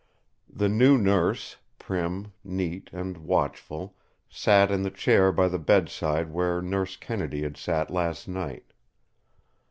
The 0.51 0.67
new 0.67 0.97
nurse, 0.97 1.57
prim, 1.77 2.33
neat, 2.43 2.89
and 2.91 3.17
watchful, 3.19 3.95
sat 4.29 4.71
in 4.71 4.81
the 4.81 4.89
chair 4.89 5.31
by 5.31 5.47
the 5.47 5.59
bedside 5.59 6.31
where 6.31 6.59
Nurse 6.59 6.97
Kennedy 6.97 7.43
had 7.43 7.55
sat 7.55 7.91
last 7.91 8.27
night. 8.27 8.73